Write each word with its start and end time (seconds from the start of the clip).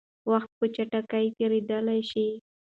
وخت 0.31 0.51
په 0.59 0.65
چټکۍ 0.75 1.25
تېرېدلی 1.37 2.01
شي. 2.11 2.27